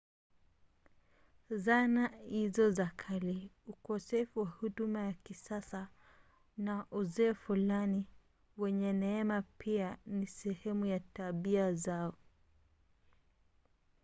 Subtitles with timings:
[1.49, 5.87] zana hizo za kale ukosefu wa huduma za kisasa
[6.57, 8.05] na uzee fulani
[8.57, 12.13] wenye neema pia ni sehemu ya tabia zao